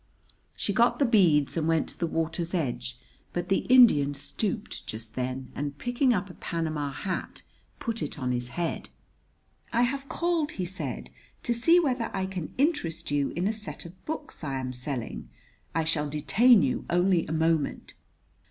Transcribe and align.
She 0.55 0.73
got 0.73 0.97
the 0.97 1.05
beads 1.05 1.55
and 1.57 1.67
went 1.67 1.87
to 1.89 1.97
the 1.99 2.07
water's 2.07 2.55
edge; 2.55 2.97
but 3.33 3.49
the 3.49 3.59
Indian 3.67 4.15
stooped 4.15 4.83
just 4.87 5.13
then 5.13 5.51
and, 5.53 5.77
picking 5.77 6.11
up 6.11 6.27
a 6.27 6.33
Panama 6.33 6.91
hat, 6.91 7.43
put 7.79 8.01
it 8.01 8.17
on 8.17 8.31
his 8.31 8.49
head. 8.57 8.89
"I 9.71 9.83
have 9.83 10.09
called," 10.09 10.53
he 10.53 10.65
said, 10.65 11.11
"to 11.43 11.53
see 11.53 11.79
whether 11.79 12.09
I 12.15 12.25
can 12.25 12.51
interest 12.57 13.11
you 13.11 13.29
in 13.35 13.45
a 13.47 13.53
set 13.53 13.85
of 13.85 14.05
books 14.07 14.43
I 14.43 14.55
am 14.57 14.73
selling. 14.73 15.29
I 15.75 15.83
shall 15.83 16.09
detain 16.09 16.63
you 16.63 16.83
only 16.89 17.27
a 17.27 17.31
moment. 17.31 17.93